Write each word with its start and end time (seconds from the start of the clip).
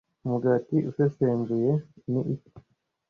Umugati 0.25 0.77
usesembuye 0.89 1.71
ni 2.11 2.21
iki 2.33 2.51